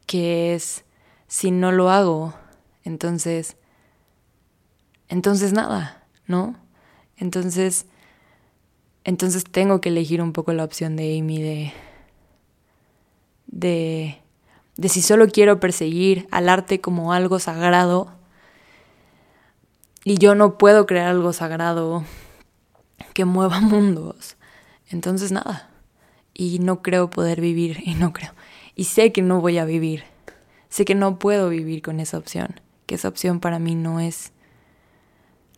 que 0.06 0.54
es 0.54 0.84
si 1.26 1.50
no 1.50 1.72
lo 1.72 1.90
hago, 1.90 2.34
entonces, 2.84 3.56
entonces 5.08 5.52
nada, 5.52 6.06
¿no? 6.26 6.56
Entonces, 7.18 7.86
entonces 9.08 9.44
tengo 9.44 9.80
que 9.80 9.88
elegir 9.88 10.20
un 10.20 10.34
poco 10.34 10.52
la 10.52 10.64
opción 10.64 10.94
de 10.94 11.18
Amy 11.18 11.40
de, 11.40 11.72
de, 13.46 14.18
de 14.76 14.88
si 14.90 15.00
solo 15.00 15.28
quiero 15.28 15.60
perseguir 15.60 16.28
al 16.30 16.50
arte 16.50 16.82
como 16.82 17.14
algo 17.14 17.38
sagrado 17.38 18.12
y 20.04 20.18
yo 20.18 20.34
no 20.34 20.58
puedo 20.58 20.84
crear 20.84 21.08
algo 21.08 21.32
sagrado 21.32 22.04
que 23.14 23.24
mueva 23.24 23.60
mundos. 23.62 24.36
Entonces 24.90 25.32
nada. 25.32 25.70
Y 26.34 26.58
no 26.58 26.82
creo 26.82 27.08
poder 27.08 27.40
vivir, 27.40 27.80
y 27.86 27.94
no 27.94 28.12
creo, 28.12 28.34
y 28.76 28.84
sé 28.84 29.10
que 29.10 29.22
no 29.22 29.40
voy 29.40 29.56
a 29.56 29.64
vivir. 29.64 30.04
Sé 30.68 30.84
que 30.84 30.94
no 30.94 31.18
puedo 31.18 31.48
vivir 31.48 31.80
con 31.80 31.98
esa 31.98 32.18
opción, 32.18 32.60
que 32.84 32.96
esa 32.96 33.08
opción 33.08 33.40
para 33.40 33.58
mí 33.58 33.74
no 33.74 34.00
es 34.00 34.32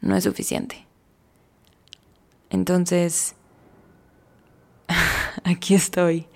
no 0.02 0.14
es 0.14 0.22
suficiente. 0.22 0.86
Entonces 2.48 3.34
aquí 5.44 5.74
estoy 5.74 6.26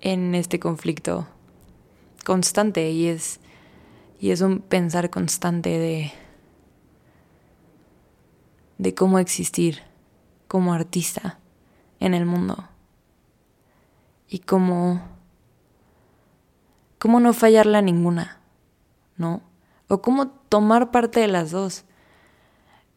en 0.00 0.34
este 0.34 0.58
conflicto 0.58 1.26
constante 2.24 2.90
y 2.90 3.08
es 3.08 3.40
y 4.20 4.30
es 4.30 4.40
un 4.40 4.60
pensar 4.60 5.10
constante 5.10 5.70
de 5.70 6.12
de 8.78 8.94
cómo 8.94 9.18
existir 9.18 9.82
como 10.48 10.74
artista 10.74 11.38
en 12.00 12.14
el 12.14 12.26
mundo 12.26 12.68
y 14.28 14.40
cómo 14.40 15.00
cómo 16.98 17.20
no 17.20 17.34
fallarla 17.34 17.82
ninguna, 17.82 18.40
¿no? 19.16 19.42
O 19.88 20.00
cómo 20.00 20.28
tomar 20.28 20.90
parte 20.90 21.20
de 21.20 21.28
las 21.28 21.50
dos. 21.50 21.84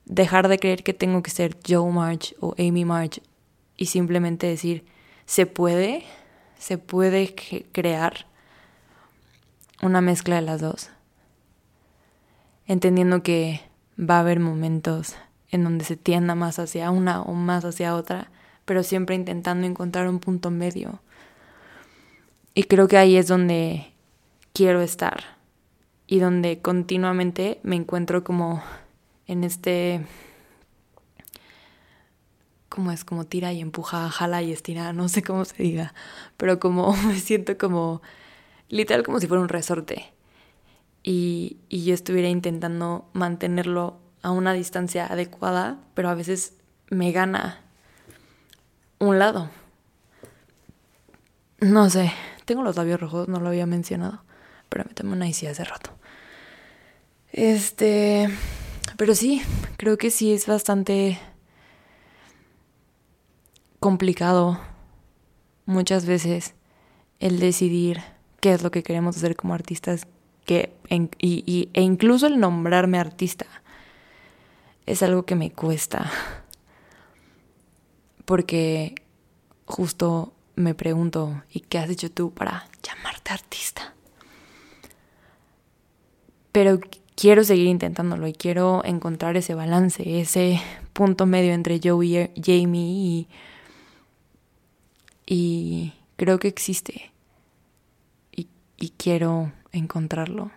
Dejar 0.06 0.48
de 0.48 0.60
creer 0.60 0.84
que 0.84 0.94
tengo 0.94 1.22
que 1.22 1.30
ser 1.30 1.58
Joe 1.68 1.92
March 1.92 2.34
o 2.40 2.56
Amy 2.58 2.86
March 2.86 3.22
y 3.77 3.86
simplemente 3.86 4.48
decir, 4.48 4.86
se 5.25 5.46
puede, 5.46 6.03
se 6.57 6.77
puede 6.77 7.34
crear 7.72 8.25
una 9.81 10.01
mezcla 10.01 10.36
de 10.36 10.41
las 10.41 10.60
dos. 10.60 10.89
Entendiendo 12.65 13.24
que 13.24 13.62
va 13.98 14.17
a 14.17 14.22
haber 14.22 14.39
momentos 14.39 15.15
en 15.50 15.63
donde 15.63 15.86
se 15.86 15.96
tienda 15.96 16.36
más 16.36 16.60
hacia 16.60 16.91
una 16.91 17.22
o 17.22 17.34
más 17.34 17.63
hacia 17.63 17.96
otra, 17.96 18.31
pero 18.65 18.84
siempre 18.84 19.15
intentando 19.15 19.65
encontrar 19.65 20.10
un 20.10 20.19
punto 20.19 20.51
medio. 20.51 21.00
Y 22.53 22.63
creo 22.63 22.88
que 22.88 22.98
ahí 22.98 23.15
es 23.15 23.27
donde 23.27 23.93
quiero 24.53 24.81
estar 24.81 25.38
y 26.07 26.19
donde 26.19 26.60
continuamente 26.60 27.60
me 27.63 27.75
encuentro 27.75 28.24
como 28.24 28.63
en 29.27 29.43
este 29.43 30.01
como 32.77 32.91
es 32.91 33.03
como 33.03 33.25
tira 33.25 33.51
y 33.51 33.60
empuja, 33.60 34.10
jala 34.10 34.41
y 34.41 34.53
estira, 34.53 34.93
no 34.93 35.10
sé 35.10 35.24
cómo 35.24 35.43
se 35.43 35.62
diga, 35.62 35.93
pero 36.38 36.60
como 36.60 36.96
me 37.07 37.19
siento 37.19 37.57
como 37.57 38.01
literal 38.69 39.03
como 39.03 39.19
si 39.19 39.27
fuera 39.27 39.41
un 39.41 39.50
resorte 39.50 40.13
y, 41.03 41.57
y 41.67 41.84
yo 41.84 41.93
estuviera 41.93 42.29
intentando 42.29 43.10
mantenerlo 43.13 44.00
a 44.22 44.31
una 44.31 44.53
distancia 44.53 45.05
adecuada, 45.07 45.79
pero 45.93 46.10
a 46.10 46.15
veces 46.15 46.53
me 46.89 47.12
gana 47.12 47.62
un 49.00 49.19
lado. 49.19 49.50
No 51.60 51.89
sé, 51.89 52.12
tengo 52.46 52.62
los 52.62 52.75
labios 52.75 53.00
rojos, 53.00 53.27
no 53.27 53.39
lo 53.39 53.50
había 53.50 53.65
mencionado 53.65 54.22
pero 54.69 54.86
me 54.86 54.93
tomé 54.93 55.13
una 55.13 55.27
ICI 55.27 55.48
hace 55.48 55.63
rato. 55.63 55.91
Este, 57.31 58.29
pero 58.98 59.15
sí, 59.15 59.41
creo 59.77 59.98
que 59.98 60.12
sí 60.12 60.34
es 60.34 60.48
bastante 60.48 61.19
complicado 63.79 64.60
muchas 65.65 66.05
veces 66.05 66.53
el 67.19 67.39
decidir 67.39 68.01
qué 68.39 68.53
es 68.53 68.63
lo 68.63 68.72
que 68.72 68.84
queremos 68.84 69.17
hacer 69.17 69.36
como 69.36 69.53
artistas 69.53 70.07
que, 70.46 70.74
y, 71.19 71.69
e 71.74 71.81
incluso 71.81 72.27
el 72.27 72.39
nombrarme 72.39 73.00
artista 73.00 73.46
es 74.86 75.03
algo 75.03 75.24
que 75.24 75.36
me 75.36 75.51
cuesta 75.51 76.10
porque 78.25 78.96
justo 79.65 80.34
me 80.55 80.74
pregunto, 80.74 81.43
¿y 81.51 81.60
qué 81.62 81.77
has 81.77 81.89
hecho 81.89 82.10
tú 82.12 82.31
para 82.31 82.67
llamarte 82.81 83.31
artista? 83.31 83.93
pero 86.57 86.79
quiero 87.15 87.43
seguir 87.43 87.67
intentándolo 87.67 88.25
y 88.25 88.34
quiero 88.34 88.81
encontrar 88.84 89.38
ese 89.38 89.53
balance, 89.53 90.19
ese 90.19 90.60
punto 90.91 91.27
medio 91.27 91.53
entre 91.53 91.79
Joe 91.84 92.03
y 92.03 92.31
Jamie 92.43 92.81
y, 92.81 93.27
creo 96.15 96.39
que 96.39 96.48
existe 96.48 97.12
y, 98.31 98.48
y 98.77 98.89
quiero 98.91 99.51
encontrarlo 99.72 100.51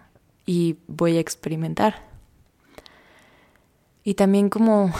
y 0.47 0.79
voy 0.87 1.17
a 1.17 1.21
experimentar. 1.21 2.09
Y 4.03 4.15
también 4.15 4.49
como 4.49 4.93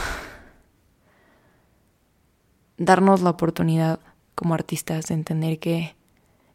darnos 2.77 3.21
la 3.21 3.31
oportunidad 3.31 3.99
como 4.35 4.53
artistas, 4.53 5.11
entender 5.11 5.59
que 5.59 5.95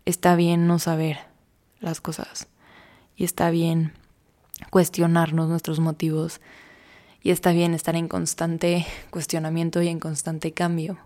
está 0.04 0.34
bien 0.36 0.66
no 0.66 0.78
saber 0.78 1.18
las 1.80 2.00
cosas 2.00 2.48
y 3.16 3.24
está 3.24 3.50
bien 3.50 3.92
cuestionarnos 4.70 5.48
nuestros 5.48 5.80
motivos 5.80 6.40
y 7.22 7.30
está 7.30 7.52
bien 7.52 7.74
estar 7.74 7.96
en 7.96 8.08
constante 8.08 8.86
cuestionamiento 9.10 9.82
y 9.82 9.88
en 9.88 10.00
constante 10.00 10.52
cambio. 10.52 10.98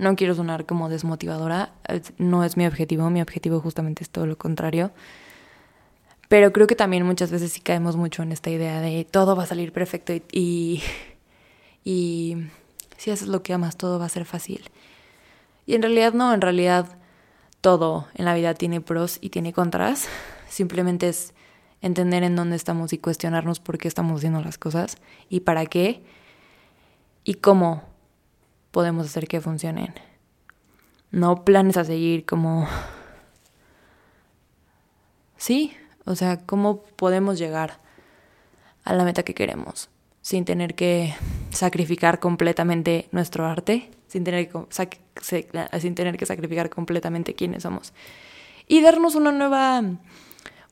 No 0.00 0.16
quiero 0.16 0.34
sonar 0.34 0.64
como 0.64 0.88
desmotivadora, 0.88 1.74
no 2.16 2.42
es 2.42 2.56
mi 2.56 2.66
objetivo, 2.66 3.10
mi 3.10 3.20
objetivo 3.20 3.60
justamente 3.60 4.02
es 4.02 4.08
todo 4.08 4.24
lo 4.24 4.38
contrario. 4.38 4.92
Pero 6.26 6.54
creo 6.54 6.66
que 6.66 6.74
también 6.74 7.04
muchas 7.04 7.30
veces 7.30 7.52
sí 7.52 7.60
caemos 7.60 7.96
mucho 7.96 8.22
en 8.22 8.32
esta 8.32 8.48
idea 8.48 8.80
de 8.80 9.04
todo 9.04 9.36
va 9.36 9.42
a 9.42 9.46
salir 9.46 9.74
perfecto 9.74 10.14
y, 10.32 10.82
y, 11.84 12.46
si 12.96 13.10
haces 13.10 13.28
lo 13.28 13.42
que 13.42 13.52
amas 13.52 13.76
todo 13.76 13.98
va 13.98 14.06
a 14.06 14.08
ser 14.08 14.24
fácil. 14.24 14.70
Y 15.66 15.74
en 15.74 15.82
realidad 15.82 16.14
no, 16.14 16.32
en 16.32 16.40
realidad 16.40 16.96
todo 17.60 18.08
en 18.14 18.24
la 18.24 18.32
vida 18.32 18.54
tiene 18.54 18.80
pros 18.80 19.18
y 19.20 19.28
tiene 19.28 19.52
contras. 19.52 20.08
Simplemente 20.48 21.10
es 21.10 21.34
entender 21.82 22.22
en 22.22 22.36
dónde 22.36 22.56
estamos 22.56 22.94
y 22.94 22.98
cuestionarnos 22.98 23.60
por 23.60 23.76
qué 23.76 23.86
estamos 23.86 24.16
haciendo 24.16 24.40
las 24.40 24.56
cosas 24.56 24.96
y 25.28 25.40
para 25.40 25.66
qué 25.66 26.02
y 27.22 27.34
cómo 27.34 27.89
podemos 28.70 29.06
hacer 29.06 29.28
que 29.28 29.40
funcionen. 29.40 29.94
No 31.10 31.44
planes 31.44 31.76
a 31.76 31.84
seguir 31.84 32.24
como... 32.24 32.68
Sí, 35.36 35.74
o 36.04 36.14
sea, 36.14 36.38
cómo 36.38 36.82
podemos 36.82 37.38
llegar 37.38 37.80
a 38.84 38.94
la 38.94 39.04
meta 39.04 39.22
que 39.22 39.34
queremos 39.34 39.88
sin 40.22 40.44
tener 40.44 40.74
que 40.74 41.14
sacrificar 41.50 42.20
completamente 42.20 43.08
nuestro 43.10 43.46
arte, 43.46 43.90
sin 44.06 44.22
tener 44.22 44.48
que, 44.48 44.66
sin 45.80 45.94
tener 45.94 46.16
que 46.16 46.26
sacrificar 46.26 46.68
completamente 46.68 47.34
quiénes 47.34 47.62
somos. 47.62 47.92
Y 48.68 48.82
darnos 48.82 49.14
una 49.14 49.32
nueva 49.32 49.82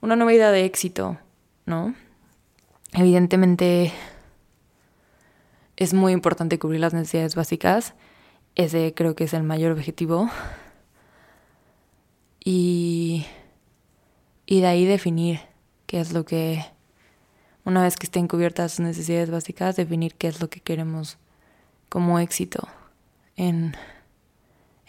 una 0.01 0.17
nueva 0.17 0.33
idea 0.33 0.51
de 0.51 0.65
éxito, 0.65 1.19
¿no? 1.67 1.95
Evidentemente 2.93 3.93
es 5.79 5.95
muy 5.95 6.13
importante 6.13 6.59
cubrir 6.59 6.81
las 6.81 6.93
necesidades 6.93 7.37
básicas. 7.37 7.95
Ese 8.57 8.93
creo 8.95 9.15
que 9.15 9.25
es 9.25 9.33
el 9.33 9.45
mayor 9.45 9.71
objetivo. 9.71 10.29
Y, 12.45 13.27
y 14.45 14.61
de 14.61 14.67
ahí 14.67 14.85
definir 14.87 15.41
qué 15.87 16.01
es 16.01 16.13
lo 16.13 16.25
que, 16.25 16.65
una 17.65 17.85
vez 17.85 17.97
que 17.97 18.07
estén 18.07 18.27
cubiertas 18.27 18.73
sus 18.73 18.81
necesidades 18.81 19.31
básicas, 19.31 19.77
definir 19.77 20.17
qué 20.17 20.27
es 20.27 20.41
lo 20.41 20.51
que 20.51 20.61
queremos 20.61 21.17
como 21.89 22.19
éxito 22.19 22.67
en, 23.37 23.77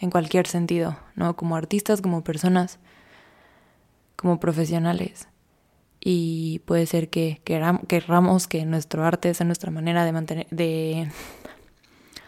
en 0.00 0.10
cualquier 0.10 0.48
sentido, 0.48 0.98
¿no? 1.14 1.36
Como 1.36 1.54
artistas, 1.54 2.00
como 2.00 2.24
personas 2.24 2.80
como 4.16 4.40
profesionales. 4.40 5.28
Y 6.02 6.60
puede 6.60 6.86
ser 6.86 7.10
que 7.10 7.40
queramos 7.44 8.48
que 8.48 8.64
nuestro 8.64 9.04
arte 9.04 9.34
sea 9.34 9.46
nuestra 9.46 9.70
manera 9.70 10.04
de, 10.04 10.12
mantener, 10.12 10.46
de, 10.50 11.10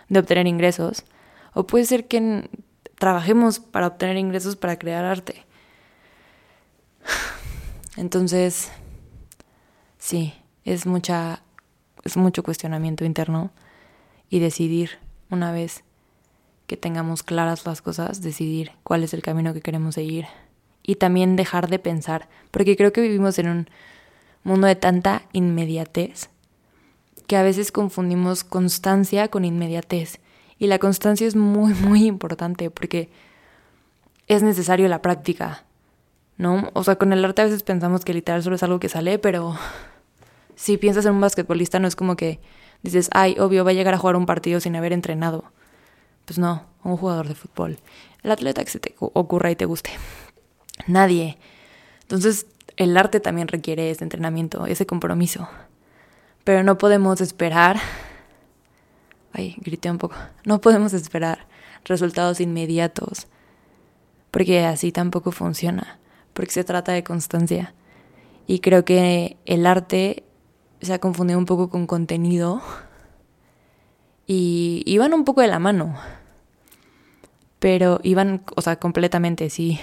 de 0.09 0.19
obtener 0.19 0.47
ingresos. 0.47 1.05
O 1.55 1.67
puede 1.67 1.87
ser 1.87 2.07
que 2.07 2.51
trabajemos 2.99 3.61
para 3.61 3.87
obtener 3.87 4.19
ingresos 4.19 4.57
para 4.57 4.79
crear 4.79 5.05
arte. 5.05 5.47
Entonces, 7.97 8.71
sí, 9.99 10.35
es 10.65 10.87
mucha 10.87 11.43
es 12.05 12.17
mucho 12.17 12.43
cuestionamiento 12.43 13.05
interno 13.05 13.51
y 14.29 14.41
decidir 14.41 14.99
una 15.31 15.53
vez 15.53 15.85
que 16.67 16.77
tengamos 16.77 17.23
claras 17.23 17.67
las 17.67 17.83
cosas, 17.83 18.23
decidir 18.23 18.73
cuál 18.83 19.05
es 19.05 19.15
el 19.15 19.23
camino 19.23 19.55
que 19.55 19.61
queremos 19.61 19.95
seguir 19.95 20.27
y 20.83 20.97
también 20.97 21.37
dejar 21.37 21.69
de 21.69 21.79
pensar, 21.79 22.29
porque 22.51 22.77
creo 22.77 22.93
que 22.93 23.01
vivimos 23.01 23.39
en 23.39 23.49
un 23.49 23.71
mundo 24.45 24.67
de 24.67 24.77
tanta 24.77 25.23
inmediatez 25.33 26.29
que 27.27 27.37
a 27.37 27.43
veces 27.43 27.73
confundimos 27.73 28.45
constancia 28.45 29.29
con 29.29 29.45
inmediatez. 29.45 30.19
Y 30.59 30.67
la 30.67 30.79
constancia 30.79 31.27
es 31.27 31.37
muy, 31.37 31.73
muy 31.87 32.07
importante 32.07 32.71
porque 32.71 33.11
es 34.27 34.43
necesario 34.43 34.89
la 34.89 35.03
práctica, 35.03 35.65
¿no? 36.37 36.71
O 36.75 36.85
sea, 36.85 36.97
con 36.97 37.13
el 37.13 37.25
arte 37.25 37.43
a 37.43 37.47
veces 37.47 37.63
pensamos 37.63 38.05
que 38.05 38.15
literal 38.15 38.43
solo 38.43 38.57
es 38.57 38.63
algo 38.63 38.81
que 38.81 38.89
sale, 38.89 39.19
pero 39.19 39.57
si 40.57 40.77
piensas 40.77 41.07
en 41.07 41.15
un 41.15 41.21
basquetbolista 41.21 41.79
no 41.79 41.89
es 41.89 41.97
como 41.97 42.17
que 42.17 42.41
dices, 42.83 43.09
ay, 43.13 43.37
obvio, 43.39 43.65
va 43.65 43.71
a 43.71 43.75
llegar 43.75 43.95
a 43.95 43.99
jugar 43.99 44.17
un 44.17 44.27
partido 44.27 44.61
sin 44.61 44.77
haber 44.77 44.93
entrenado. 44.93 45.45
Pues 46.25 46.39
no, 46.39 46.67
un 46.85 46.97
jugador 46.97 47.29
de 47.29 47.35
fútbol. 47.35 47.79
El 48.23 48.31
atleta 48.31 48.63
que 48.65 48.71
se 48.71 48.79
te 48.79 48.95
ocurra 48.99 49.51
y 49.51 49.57
te 49.57 49.65
guste 49.65 49.91
nadie. 50.87 51.39
Entonces, 52.03 52.47
el 52.77 52.97
arte 52.97 53.21
también 53.21 53.49
requiere 53.49 53.91
ese 53.91 54.05
entrenamiento, 54.05 54.67
ese 54.67 54.87
compromiso. 54.87 55.49
Pero 56.45 56.63
no 56.63 56.79
podemos 56.79 57.21
esperar. 57.21 57.79
Ay, 59.33 59.57
grité 59.61 59.91
un 59.91 59.99
poco. 59.99 60.17
No 60.45 60.61
podemos 60.61 60.93
esperar 60.93 61.47
resultados 61.85 62.41
inmediatos. 62.41 63.29
Porque 64.31 64.65
así 64.65 64.93
tampoco 64.93 65.33
funciona. 65.33 65.99
Porque 66.33 66.53
se 66.53 66.65
trata 66.65 66.93
de 66.93 67.05
constancia. 67.05 67.75
Y 68.47 68.61
creo 68.61 68.85
que 68.85 69.37
el 69.47 69.67
arte 69.67 70.25
se 70.81 70.93
ha 70.93 70.99
confundido 70.99 71.39
un 71.39 71.47
poco 71.47 71.71
con 71.71 71.87
contenido. 71.87 72.63
Y 74.27 74.83
iban 74.87 75.15
un 75.15 75.25
poco 75.25 75.43
de 75.43 75.49
la 75.49 75.59
mano. 75.59 75.95
Pero 77.59 78.01
iban, 78.03 78.43
o 78.57 78.63
sea, 78.63 78.77
completamente, 78.77 79.49
sí 79.51 79.81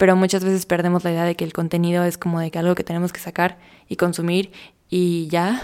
pero 0.00 0.16
muchas 0.16 0.42
veces 0.42 0.64
perdemos 0.64 1.04
la 1.04 1.10
idea 1.10 1.24
de 1.24 1.36
que 1.36 1.44
el 1.44 1.52
contenido 1.52 2.04
es 2.04 2.16
como 2.16 2.40
de 2.40 2.50
que 2.50 2.58
algo 2.58 2.74
que 2.74 2.84
tenemos 2.84 3.12
que 3.12 3.20
sacar 3.20 3.58
y 3.86 3.96
consumir 3.96 4.50
y 4.88 5.28
ya. 5.28 5.60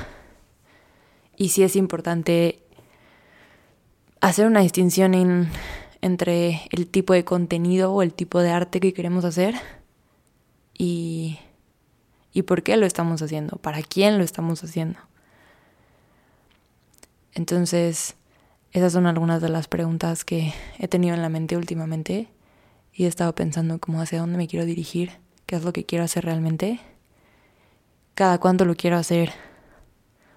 Y 1.38 1.49
sí 1.49 1.62
es 1.62 1.75
importante 1.75 2.62
hacer 4.20 4.46
una 4.46 4.61
distinción 4.61 5.49
entre 6.03 6.61
el 6.70 6.87
tipo 6.87 7.14
de 7.14 7.25
contenido 7.25 7.94
o 7.94 8.03
el 8.03 8.12
tipo 8.12 8.40
de 8.40 8.51
arte 8.51 8.79
que 8.79 8.92
queremos 8.92 9.25
hacer 9.25 9.55
y, 10.77 11.38
y 12.35 12.42
por 12.42 12.62
qué 12.62 12.77
lo 12.77 12.85
estamos 12.85 13.22
haciendo, 13.22 13.57
para 13.57 13.81
quién 13.81 14.18
lo 14.18 14.25
estamos 14.25 14.62
haciendo. 14.62 14.99
Entonces, 17.33 18.16
esas 18.72 18.92
son 18.92 19.07
algunas 19.07 19.40
de 19.40 19.49
las 19.49 19.66
preguntas 19.66 20.27
que 20.27 20.53
he 20.79 20.88
tenido 20.88 21.14
en 21.14 21.22
la 21.22 21.31
mente 21.31 21.57
últimamente 21.57 22.29
y 22.96 23.04
he 23.04 23.09
estado 23.09 23.35
pensando 23.35 23.78
como 23.78 24.00
hacia 24.00 24.20
dónde 24.20 24.38
me 24.38 24.48
quiero 24.48 24.64
dirigir, 24.64 25.12
qué 25.44 25.56
es 25.56 25.64
lo 25.64 25.72
que 25.74 25.85
quiero 25.85 26.04
hacer 26.04 26.24
realmente, 26.24 26.80
cada 28.14 28.38
cuánto 28.38 28.64
lo 28.64 28.74
quiero 28.74 28.96
hacer, 28.96 29.32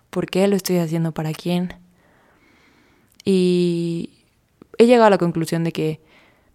por 0.10 0.30
qué 0.30 0.46
lo 0.48 0.58
estoy 0.58 0.78
haciendo, 0.78 1.14
para 1.14 1.32
quién. 1.32 1.74
Y 3.24 4.26
he 4.78 4.88
llegado 4.88 5.06
a 5.06 5.10
la 5.10 5.18
conclusión 5.18 5.64
de 5.64 5.72
que 5.72 6.02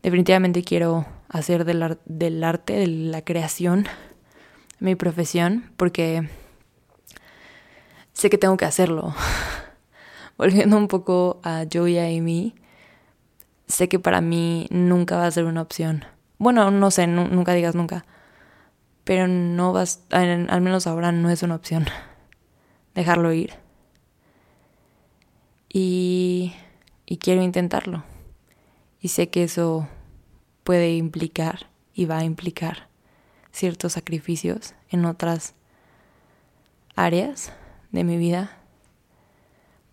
definitivamente 0.02 0.62
quiero 0.62 1.06
hacer 1.30 1.64
del, 1.64 1.98
del 2.04 2.44
arte, 2.44 2.74
de 2.74 2.86
la 2.86 3.22
creación, 3.22 3.86
mi 4.80 4.96
profesión, 4.96 5.72
porque 5.78 6.28
sé 8.12 8.28
que 8.28 8.36
tengo 8.36 8.58
que 8.58 8.66
hacerlo. 8.66 9.14
Volviendo 10.36 10.76
un 10.76 10.88
poco 10.88 11.40
a 11.44 11.64
Joey 11.72 11.94
y 11.94 11.98
a 11.98 12.04
Amy, 12.06 12.54
sé 13.66 13.88
que 13.88 13.98
para 13.98 14.20
mí 14.20 14.66
nunca 14.70 15.16
va 15.16 15.26
a 15.26 15.30
ser 15.30 15.44
una 15.44 15.62
opción. 15.62 16.04
Bueno, 16.38 16.70
no 16.70 16.90
sé, 16.90 17.06
nunca 17.06 17.54
digas 17.54 17.74
nunca. 17.74 18.04
Pero 19.04 19.26
no 19.28 19.72
vas, 19.72 20.02
al 20.10 20.60
menos 20.60 20.86
ahora 20.86 21.12
no 21.12 21.30
es 21.30 21.42
una 21.42 21.54
opción. 21.54 21.86
Dejarlo 22.94 23.32
ir. 23.32 23.54
Y, 25.68 26.54
y 27.06 27.18
quiero 27.18 27.42
intentarlo. 27.42 28.04
Y 29.00 29.08
sé 29.08 29.28
que 29.28 29.44
eso 29.44 29.88
puede 30.62 30.94
implicar 30.96 31.66
y 31.92 32.06
va 32.06 32.18
a 32.18 32.24
implicar 32.24 32.88
ciertos 33.52 33.92
sacrificios 33.92 34.74
en 34.88 35.04
otras 35.04 35.54
áreas 36.96 37.52
de 37.92 38.04
mi 38.04 38.16
vida. 38.16 38.58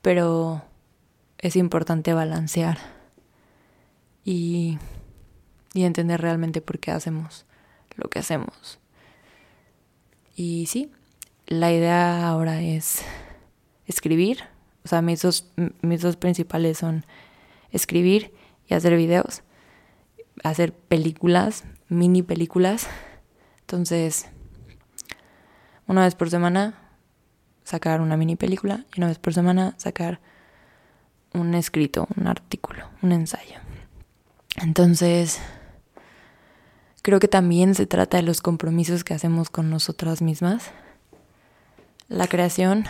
Pero 0.02 0.64
es 1.38 1.56
importante 1.56 2.14
balancear 2.14 3.01
y, 4.24 4.78
entender 5.74 6.22
realmente 6.22 6.62
por 6.62 6.80
qué 6.80 6.92
hacemos 6.92 7.46
lo 7.96 8.10
que 8.10 8.20
hacemos. 8.20 8.80
Y 10.36 10.66
sí, 10.68 10.92
la 11.48 11.72
idea 11.72 12.28
ahora 12.28 12.62
es 12.62 13.04
escribir. 13.86 14.44
O 14.84 14.88
sea, 14.88 15.02
mis 15.02 15.22
dos, 15.22 15.52
mis 15.82 16.02
dos 16.02 16.18
principales 16.18 16.80
son 16.80 17.06
escribir 17.72 18.34
y 18.68 18.74
hacer 18.74 18.96
videos, 18.96 19.44
hacer 20.44 20.74
películas, 20.74 21.64
mini 21.88 22.24
películas. 22.24 22.88
Entonces, 23.62 24.28
una 25.88 26.04
vez 26.04 26.16
por 26.16 26.30
semana 26.30 26.74
sacar 27.64 28.02
una 28.02 28.18
mini 28.18 28.36
película 28.36 28.86
y 28.96 29.00
una 29.00 29.08
vez 29.08 29.20
por 29.20 29.34
semana 29.34 29.76
sacar 29.78 30.20
un 31.34 31.54
escrito, 31.54 32.08
un 32.18 32.28
artículo, 32.28 32.90
un 33.02 33.12
ensayo. 33.12 33.60
Entonces, 34.58 35.40
creo 37.02 37.20
que 37.20 37.28
también 37.28 37.76
se 37.76 37.86
trata 37.86 38.18
de 38.18 38.24
los 38.24 38.42
compromisos 38.42 39.04
que 39.04 39.14
hacemos 39.14 39.50
con 39.50 39.70
nosotras 39.70 40.22
mismas. 40.22 40.72
La 42.08 42.28
creación 42.28 42.86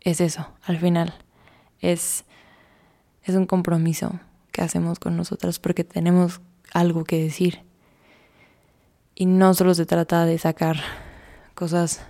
es 0.00 0.20
eso, 0.20 0.48
al 0.62 0.78
final. 0.78 1.14
Es, 1.80 2.24
es 3.24 3.34
un 3.34 3.46
compromiso 3.46 4.20
que 4.52 4.62
hacemos 4.62 4.98
con 4.98 5.16
nosotras 5.16 5.58
porque 5.58 5.84
tenemos 5.84 6.40
algo 6.72 7.04
que 7.04 7.22
decir. 7.22 7.60
Y 9.14 9.26
no 9.26 9.54
solo 9.54 9.74
se 9.74 9.86
trata 9.86 10.24
de 10.24 10.38
sacar 10.38 10.76
cosas 11.54 12.02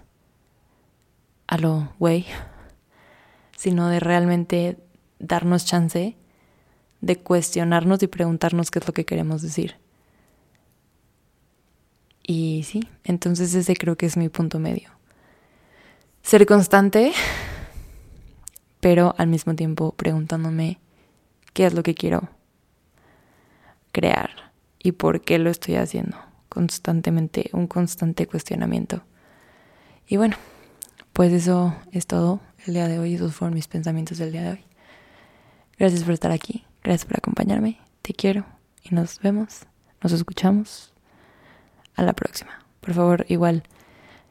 a 1.47 1.59
lo 1.59 1.93
güey, 1.99 2.27
sino 3.57 3.89
de 3.89 4.01
realmente 4.01 4.79
darnos 5.19 5.67
chance 5.67 6.17
de 7.03 7.17
cuestionarnos 7.17 8.03
y 8.03 8.07
preguntarnos 8.07 8.71
qué 8.71 8.79
es 8.79 8.87
lo 8.87 8.95
que 8.95 9.05
queremos 9.05 9.43
decir. 9.43 9.77
Y 12.23 12.63
sí, 12.65 12.89
entonces 13.05 13.53
ese 13.55 13.75
creo 13.75 13.97
que 13.97 14.07
es 14.07 14.17
mi 14.17 14.29
punto 14.29 14.59
medio. 14.59 14.91
Ser 16.23 16.47
constante, 16.47 17.13
pero 18.81 19.15
al 19.19 19.27
mismo 19.27 19.55
tiempo 19.55 19.93
preguntándome 19.93 20.79
qué 21.53 21.67
es 21.67 21.75
lo 21.75 21.83
que 21.83 21.95
quiero 21.95 22.29
crear 23.91 24.53
y 24.79 24.93
por 24.93 25.23
qué 25.23 25.39
lo 25.41 25.51
estoy 25.51 25.75
haciendo. 25.75 26.17
Constantemente, 26.49 27.51
un 27.53 27.67
constante 27.67 28.29
cuestionamiento. 28.29 29.03
Y 30.07 30.19
bueno, 30.19 30.37
pues 31.13 31.33
eso 31.33 31.75
es 31.91 32.07
todo 32.07 32.41
el 32.67 32.75
día 32.75 32.87
de 32.87 33.01
hoy. 33.01 33.15
Esos 33.15 33.35
fueron 33.35 33.55
mis 33.55 33.67
pensamientos 33.67 34.19
del 34.19 34.31
día 34.31 34.43
de 34.43 34.51
hoy. 34.53 34.65
Gracias 35.79 36.05
por 36.05 36.13
estar 36.13 36.31
aquí. 36.31 36.65
Gracias 36.83 37.05
por 37.07 37.17
acompañarme. 37.17 37.79
Te 38.03 38.13
quiero. 38.13 38.45
Y 38.83 38.95
nos 38.95 39.21
vemos. 39.21 39.67
Nos 40.03 40.13
escuchamos. 40.13 40.93
A 41.95 42.03
la 42.03 42.13
próxima. 42.13 42.65
Por 42.81 42.95
favor, 42.95 43.27
igual. 43.29 43.63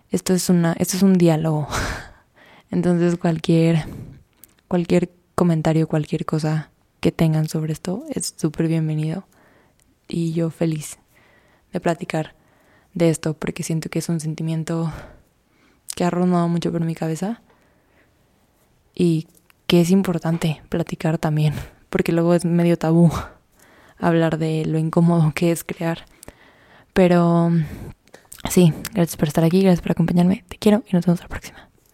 Esto 0.09 0.33
es 0.33 0.49
una. 0.49 0.73
Esto 0.73 0.97
es 0.97 1.03
un 1.03 1.17
diálogo. 1.17 1.67
Entonces 2.71 3.17
cualquier. 3.17 3.85
Cualquier 4.67 5.11
comentario, 5.35 5.87
cualquier 5.87 6.25
cosa 6.25 6.69
que 6.99 7.11
tengan 7.11 7.49
sobre 7.49 7.73
esto 7.73 8.05
es 8.09 8.33
súper 8.37 8.67
bienvenido. 8.67 9.25
Y 10.07 10.33
yo 10.33 10.49
feliz 10.49 10.99
de 11.73 11.79
platicar 11.79 12.35
de 12.93 13.09
esto 13.09 13.33
porque 13.33 13.63
siento 13.63 13.89
que 13.89 13.99
es 13.99 14.09
un 14.09 14.19
sentimiento 14.19 14.91
que 15.95 16.03
ha 16.03 16.09
rondado 16.09 16.47
mucho 16.47 16.71
por 16.71 16.81
mi 16.81 16.95
cabeza 16.95 17.41
y 18.93 19.27
que 19.67 19.81
es 19.81 19.89
importante 19.89 20.61
platicar 20.69 21.17
también, 21.17 21.53
porque 21.91 22.11
luego 22.11 22.33
es 22.33 22.45
medio 22.45 22.77
tabú 22.77 23.11
hablar 23.99 24.39
de 24.39 24.65
lo 24.65 24.79
incómodo 24.79 25.31
que 25.35 25.51
es 25.51 25.63
crear. 25.63 26.05
Pero 26.93 27.51
sí, 28.49 28.73
gracias 28.93 29.17
por 29.17 29.27
estar 29.27 29.43
aquí, 29.43 29.61
gracias 29.61 29.81
por 29.81 29.91
acompañarme, 29.91 30.43
te 30.47 30.57
quiero 30.57 30.83
y 30.89 30.95
nos 30.95 31.05
vemos 31.05 31.21
la 31.21 31.27
próxima. 31.27 31.70